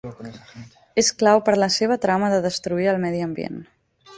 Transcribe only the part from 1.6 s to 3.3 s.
la seva trama de destruir el medi